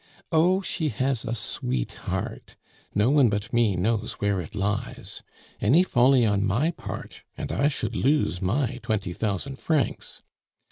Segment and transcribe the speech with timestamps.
[0.31, 2.55] Oh, she has a sweet heart;
[2.95, 5.21] no one but me knows where it lies.
[5.61, 10.23] Any folly on my part, and I should lose my twenty thousand francs.